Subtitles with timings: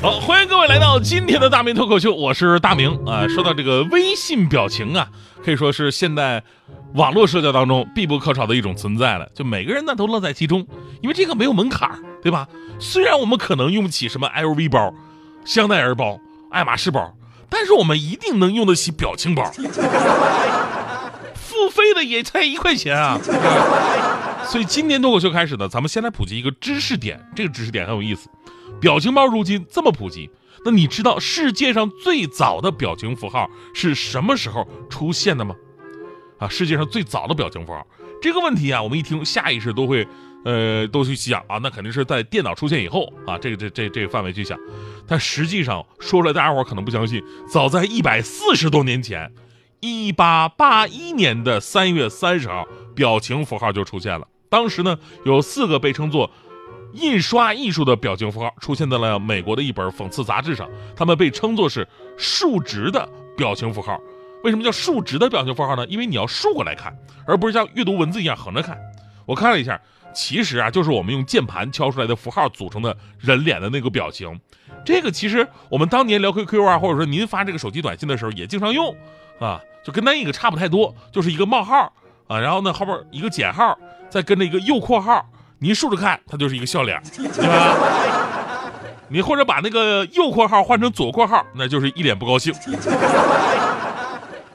[0.00, 3.26] 好，欢迎各位来到今天的大明脱口秀，我是大明啊。
[3.26, 5.08] 说到这个微信表情啊，
[5.44, 6.42] 可以说是现在。
[6.94, 10.66] 网络社交当中必不可少的一种存在了，就每个人呢都乐在其中，
[11.02, 11.90] 因为这个没有门槛
[12.22, 12.48] 对吧？
[12.78, 14.94] 虽然我们可能用不起什么 LV 包、
[15.44, 16.18] 香奈儿包、
[16.50, 17.14] 爱马仕包，
[17.50, 19.52] 但是我们一定能用得起表情包。
[21.34, 23.20] 付费的也才一块钱啊！
[24.46, 28.30] 所以今天脱口秀开始呢，咱们先来普及一个知识点，这个知识点很有意思。
[28.80, 30.30] 表情包如今这么普及，
[30.64, 35.54] 那你知道世界上最早的表情符号是什么时候出现的吗？
[36.38, 37.86] 啊，世界上最早的表情符号
[38.22, 40.06] 这个问题啊，我们一听下意识都会，
[40.44, 44.58] 呃，都去想啊，那肯定是在电脑出现以后啊，这个这这这个范围去想。
[45.06, 49.32] 但实际上说出来，大家伙可能不相信，早在一百四十多年前，
[49.80, 54.26] 一八八一年的三月三十号，表情符号就出现了。
[54.48, 56.30] 当时呢，有四个被称作
[56.92, 61.86] 印刷艺术的表情符号出现在了美国的一本讽刺杂志上，他们被称作是
[62.16, 64.00] 竖直的表情符号。
[64.44, 65.86] 为什么叫竖直的表情符号呢？
[65.88, 68.78] 因为你要竖过来看，而不是像阅读文字一样横着看。
[69.26, 69.80] 我看了一下，
[70.14, 74.40] 其实啊，就是我们用键盘敲出来的符号组成的人脸的那个表情。
[74.84, 78.96] 这个其实我们当年聊 QQ 啊，或者说您发这个手机短信的时候也经常用
[79.38, 81.92] 啊，就跟那一个差不太多，就是一个冒号
[82.28, 83.76] 啊，然后呢后边一个减号，
[84.08, 85.28] 再跟着一个右括号，
[85.58, 87.76] 您竖着看它就是一个笑脸，对吧？
[89.08, 92.52] 你或者把那个右括号换成左括号，那就是一脸不高兴。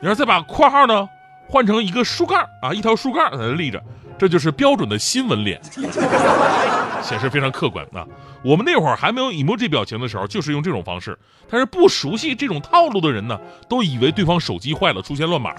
[0.00, 1.08] 你要再把括号呢
[1.48, 3.82] 换成一个竖杠啊，一条竖杠在那立着，
[4.18, 5.60] 这就是标准的新闻脸，
[7.02, 8.06] 显示非常客观啊。
[8.44, 11.18] 我们那会儿还没有 emoji 表情的时候，就是用这种方式。
[11.50, 13.38] 但是不熟悉这种套路的人呢，
[13.68, 15.58] 都以为对方手机坏了，出现乱码了。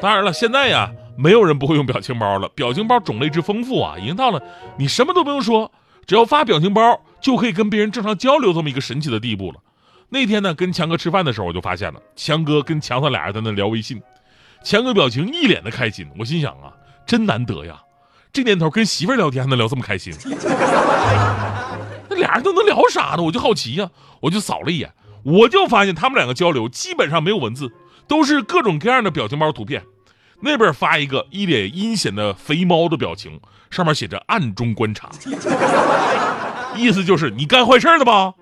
[0.00, 2.48] 当然了，现在呀，没有人不会用表情包了。
[2.50, 4.42] 表情包种类之丰富啊，已经到了
[4.78, 5.70] 你什么都不用说，
[6.06, 9.58] 只要发表情包就可以跟别人正常交流这么一个神奇的地步了。
[10.10, 14.00] 那天呢，跟强哥吃饭的时候，我就发现了强哥跟强子俩人在那聊微信，
[14.62, 16.06] 强哥表情一脸的开心。
[16.18, 16.72] 我心想啊，
[17.06, 17.80] 真难得呀，
[18.32, 20.12] 这年头跟媳妇聊天还能聊这么开心。
[22.08, 23.22] 那俩人都能聊啥呢？
[23.22, 24.92] 我就好奇呀，我就扫了一眼，
[25.24, 27.72] 我就发现他们两个交流基本上没有文字，
[28.06, 29.82] 都是各种各样的表情包图片。
[30.40, 33.40] 那边发一个一脸阴险的肥猫的表情，
[33.70, 35.10] 上面写着“暗中观察”，
[36.76, 38.34] 意思就是你干坏事了吧？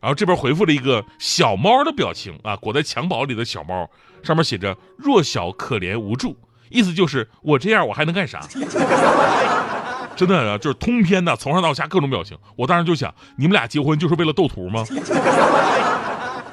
[0.00, 3.88] 然后这边回复了一个小猫的表情啊，裹在襁褓里的小猫，
[4.22, 6.36] 上面写着弱小、可怜、无助，
[6.70, 8.40] 意思就是我这样我还能干啥？
[10.16, 12.36] 真的啊，就是通篇的，从上到下各种表情。
[12.56, 14.84] 我当时就想，你们俩结婚就是为了斗图吗？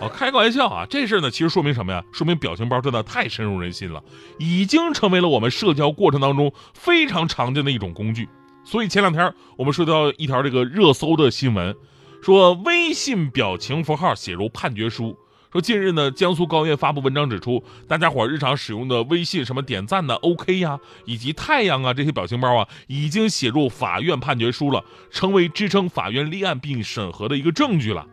[0.02, 2.04] 哦，开个玩笑啊，这事呢其实说明什么呀？
[2.14, 4.02] 说明表情包真的太深入人心了，
[4.38, 8.28] 已经成为了我们社交过程当中非常常见的一种工具。
[8.64, 11.76] 所以前两天我们说到一条这个热搜的新闻。
[12.22, 15.18] 说微信表情符号写入判决书。
[15.54, 28.06] 说近日呢，江苏高院发布文章指出，大家伙日常使用的微信什么点赞呢、OK 呀，以及太阳啊这些表情包啊，已经写入法院判决书了，成为支撑法院立案并审核的一个证据了。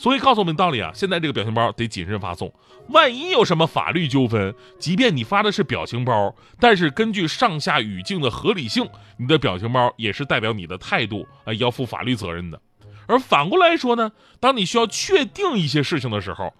[0.00, 2.50] 所以告诉我们道理啊，现在这个表情包得谨慎发送，
[2.88, 8.88] 万一有什么法律纠纷，即便你发的是表情包，但是根据上下语境的合理性，
[9.18, 12.58] 你的表情包也是代表你的态度啊，要负法律责任的。
[13.06, 16.50] 而反过来说呢，当你需要确定一些事情的时候，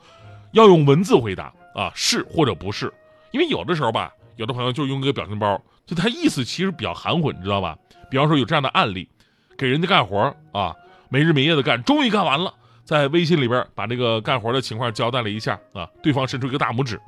[0.53, 2.93] 要用文字回答啊，是或者不是。
[3.31, 7.75] 因为有的时候吧，有的朋友就用个表情包，就他意思其实比较含混，你知道吧？
[8.11, 9.09] 比方说有这样的案例，
[9.57, 10.77] 给人家干活啊，
[11.09, 12.53] 没日没夜的干，终于干完了，
[12.91, 17.01] 在微信里边把这个干活的情况交代了一下啊，对方伸出一个大拇指，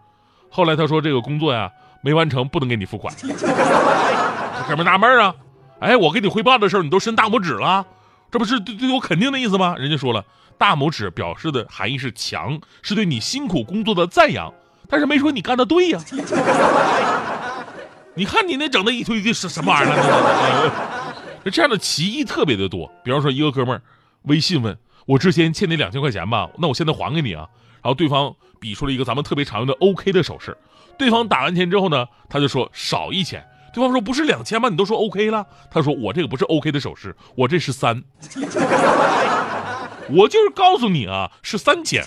[0.48, 1.68] 后来他说这个工作呀
[2.02, 3.12] 没完成，不能给你付款。
[3.20, 3.26] 这
[4.68, 5.34] 哥们纳闷啊，
[5.80, 7.84] 哎，我给你汇报的时候你都伸大拇指了。
[8.30, 9.74] 这不是对对我肯定的意思吗？
[9.76, 10.24] 人家说了，
[10.56, 14.54] 大拇指表示的含义是强，是对你辛苦工作的赞扬，
[14.88, 15.98] 但是没说你干的对呀。
[18.14, 20.70] 你看你那整的一堆的是什么玩意儿？
[21.50, 22.88] 这样的歧义特别的多。
[23.02, 23.82] 比方说，一个哥们儿
[24.22, 27.48] 微信问我之前欠你两千块钱吧，那我现在还给你啊。
[27.82, 30.56] 然后对方比出了一个咱们特别常用的 OK 的手势。
[30.96, 33.44] 对方打完钱之后呢，他就说少一千。
[33.74, 34.68] 对方说不是两千吗？
[34.68, 35.46] 你都说 OK 了。
[35.70, 38.02] 他说我这个不是 OK 的手势，我这是三。
[40.10, 42.04] 我就是告诉你啊，是三千。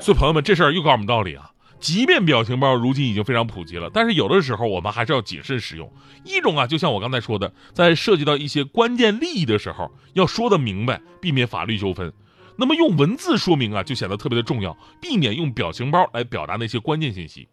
[0.00, 1.50] 所以朋友们，这事儿又告诉我们道理啊，
[1.82, 5.92] 即便表情包如今已经非常普及了，但是有的时候我们还是要谨慎使用。
[6.24, 12.12] 一种啊，就像我刚才说的，在涉及到一些关键利益的时候，要说的明白，避免法律纠纷。
[12.56, 17.48] 那么用文字说明啊，就显得特别的重要，避免用表情包来表达那些关键信息。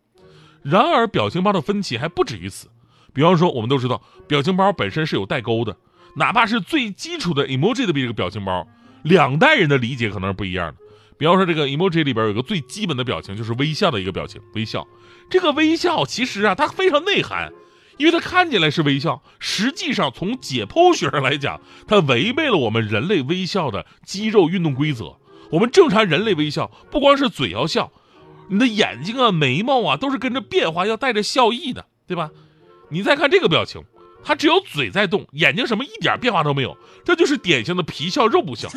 [0.61, 2.67] 然而，表情包的分歧还不止于此。
[3.11, 5.75] 比方说，我们都知道，表情包本身是有代沟的，
[6.15, 8.67] 哪怕是最基础的 emoji 的这个表情包，
[9.01, 10.77] 两代人的理解可能是不一样的。
[11.19, 14.87] 比方说，这个 emoji 里边有个最基本的表情，就是微笑的一个表情，微笑。
[15.29, 17.51] 这个微笑其实啊，它非常内涵，
[17.97, 25.17] 因为它看起来是微笑，实际上从解剖学上来讲，它违背了我们人类微笑的肌肉运动规则。
[25.51, 27.91] 我们正常人类微笑，不光是嘴要笑，
[28.47, 32.29] 你的眼睛啊、眉毛啊，都是跟着变化，要带着笑意的，对吧？
[32.89, 33.83] 你再看这个表情，
[34.23, 38.69] 它只有嘴在动，眼睛什么一点变化都没有，这就是典型的皮笑肉不笑。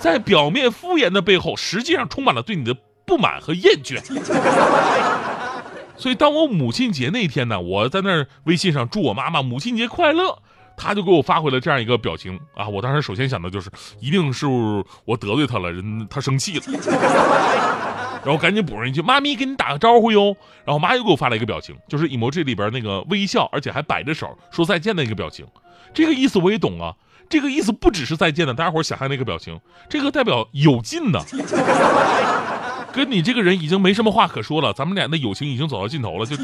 [0.00, 2.74] 在表面敷衍的背后，实际上充满了对你的
[3.06, 4.00] 不满和厌倦。
[5.96, 10.38] 所以，当我母亲节那天呢，我在那微信上祝我妈妈母亲节快乐，
[10.74, 12.66] 她就给我发回了这样一个表情啊。
[12.66, 13.70] 我当时首先想的就是，
[14.00, 16.64] 一定是我得罪她了，人她生气了。
[18.24, 25.46] 然后赶紧补上一句：“妈咪，给你打个招呼哟。”然后妈又给我发了一个表情，就是 emoji 里边那个微笑，而且还摆着手说再见的一个表情。
[25.92, 26.94] 这个意思我也懂啊。
[27.30, 31.24] 这个意思不只是再见的，大家伙想象那个表情，这个代表有劲的。
[32.92, 36.36] 跟你这个人已经没什么话可说了，咱们俩的友情已经走到尽头了，就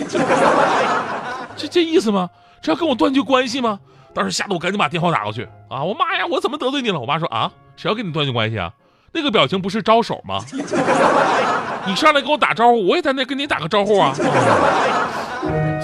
[1.57, 2.31] 这这意思吗？
[2.63, 3.81] 这要跟我断绝关系吗？
[4.15, 5.83] 当时吓得我赶紧把电话打过去啊！
[5.83, 7.01] 我妈呀，我怎么得罪你了？
[7.01, 8.73] 我妈说啊，谁要跟你断绝关系啊？
[9.13, 10.39] 那个表情不是招手吗？
[11.85, 14.15] 你上来跟我打招呼，我也在那跟你打个招呼啊。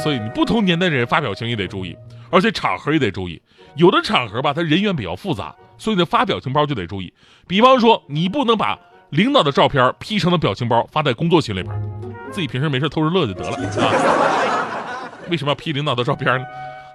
[0.01, 1.97] 所以你不同年代的人发表情也得注意，
[2.31, 3.43] 而且场合也得注意。
[3.77, 7.13] 有的场合吧，他人员比较复杂，所以呢发表情包就得注意。
[7.47, 8.79] 比方说，你不能把
[9.11, 11.91] 领导的照片 P 成了表情包发在工作群里边，
[12.31, 15.19] 自己平时没事偷着乐就得了啊。
[15.31, 16.45] 为什么要 P 领导的照片呢？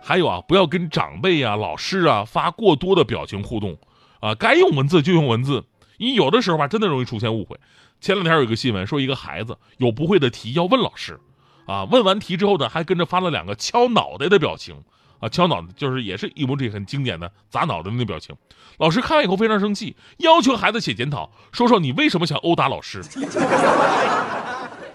[0.03, 3.77] 还有啊，不要跟长辈啊、老师啊发过多的表情互动
[4.19, 5.65] 啊，该用文字就用文字。
[5.97, 7.59] 你有的时候吧，真的容易出现误会。
[7.99, 11.19] 前两天有一个新闻说，一个孩子有不会的题要问老师，
[11.65, 14.83] 啊，问完题之后呢，还跟着发了两个敲脑袋的表情。
[15.19, 18.35] 啊，敲脑袋就是也是一模这很经典的砸脑袋的那表情。
[18.77, 23.01] 老师看完以后非常生气，要求孩子写检讨，说说你为什么想殴打老师。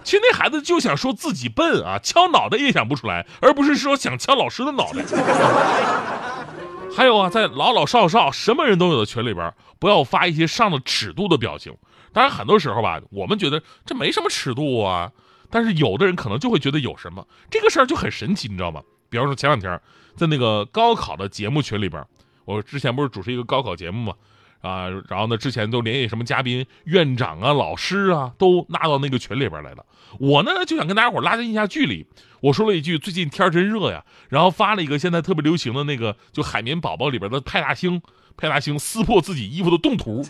[0.03, 5.03] 其实那孩子就想说自己笨啊，敲脑袋也想不出来，而不是说想敲老师的脑袋。
[6.95, 11.75] 还有啊，在老老少少什么人都有的群里边，不要发一些上了尺度的表情。
[12.11, 15.11] 当然，很多时候吧，我们觉得这没什么尺度啊，
[15.49, 17.25] 但是有的人可能就会觉得有什么。
[17.49, 18.81] 这个事儿就很神奇，你知道吗？
[19.13, 19.79] 比方说前两天。
[20.15, 22.05] 在那个高考的节目群里边，
[22.45, 24.13] 我之前不是主持一个高考节目嘛，
[24.61, 29.83] 啊，然后呢，之前都联系什么嘉宾、院长啊、老师啊，都拉到那个群里边来了。
[30.19, 32.05] 我呢就想跟大家伙拉近一下距离，
[32.41, 37.99] 我说了一句“最近天真热呀”，然后发了一个现在特别流行的那个就海绵宝宝里边的派大星，
[38.37, 40.21] 派大星撕破自己衣服的动图，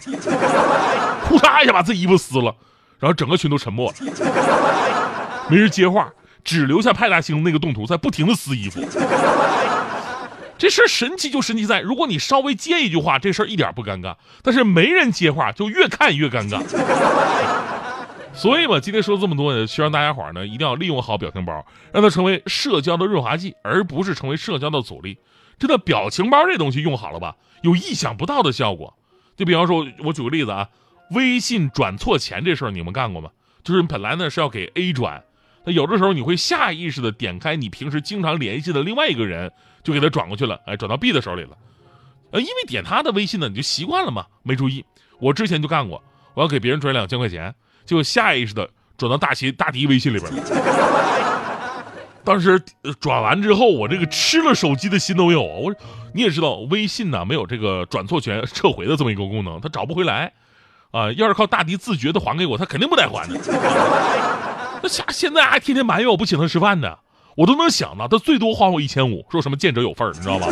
[1.26, 2.56] 呼嚓一下把自己衣服撕了，
[3.00, 3.98] 然后整个群都沉默了，
[5.50, 6.10] 没人接话。
[6.44, 8.81] 只留下派大星那个动图在不停的撕衣服，
[10.57, 16.62] 这事儿神奇就神奇在，如果你稍微接一句话，这事儿一点不尴尬；但是没人接话，就越看越尴尬。
[18.34, 25.18] 所以嘛，今天说这么多，希望大家伙呢一定要利用好表情包，让它成为社交的润滑剂，而不是成为社交的阻力。
[25.60, 28.96] 真的，表情包这东西用好了吧，有意想不到的效果。
[29.38, 30.68] 就比方说，我举个例子啊，
[31.12, 33.29] 微信转错钱这事儿你们干过吗？
[33.63, 35.24] 就是本来呢是要给 A 转。
[35.65, 39.51] 那有的时候你会下意识的点开你平时经常联系的另外一个人，
[39.84, 41.58] 就给他转过去了，哎，转到 B 的手里了。
[42.32, 44.84] 呃，因为点他的微信呢，你就习惯了嘛，没注意。
[45.20, 46.03] 我之前就干过，
[46.34, 47.53] 我要给别人转两千块钱，
[47.86, 50.32] 就下意识的转到大齐大迪微信里边。
[52.25, 52.62] 当时
[53.00, 55.55] 转完之后，我这个吃了手机的心都有啊！
[55.62, 55.75] 我
[56.13, 60.34] 你也知道，微信呢没有这个转错权撤回的这么一个功能，他找不回来。
[60.91, 63.39] 啊，要是靠大迪自觉的还给我，他肯定不带还的。
[64.86, 66.98] 那家现在还天天埋怨我不请他吃饭呢，
[67.38, 70.48] 我都能想到他最多花我一千五，说什么见者有份儿你知道吗？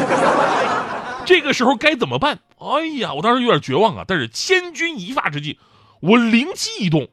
[1.25, 2.39] 这个时候该怎么办？
[2.57, 4.05] 哎呀，我当时有点绝望啊！
[4.07, 5.59] 但是千钧一发之际，
[5.99, 7.09] 我灵机一动，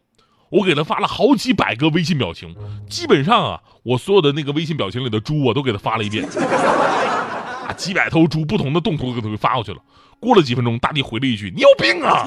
[0.51, 2.55] 我给他发了好几百个微信表情，
[2.89, 6.25] 基本上啊，我所有的那个微信表情里的猪，我都给他发了一遍，
[7.67, 9.79] 啊，几百头猪不同的动图给他发过去了。
[10.21, 12.27] 过了几分钟，大地回了一句：“你有病啊！”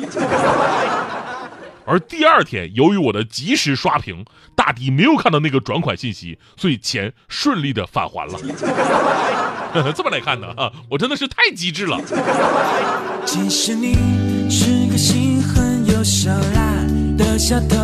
[1.85, 8.39] 而第二天由于我的及时刷屏大迪没有看到那个转款信息所以钱顺利的返还了。
[9.95, 11.99] 这么来看呢啊我真的是太机智了。
[13.25, 13.93] 其实你
[14.49, 16.85] 是个心狠又手辣
[17.17, 17.75] 的小偷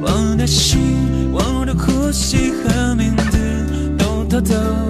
[0.00, 4.87] 我的心我的呼吸和名字都偷走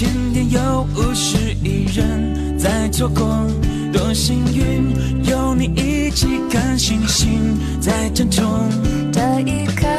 [0.00, 3.46] 天天有五十亿人在错过
[3.92, 8.42] 多幸运有你一起看星星在争宠
[9.12, 9.89] 这一刻。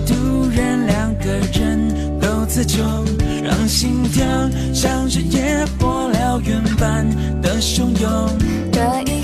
[0.00, 3.04] 突然两个人都词穷
[3.42, 4.24] 让心跳
[4.72, 7.08] 像是野火燎原般
[7.40, 9.23] 的汹涌。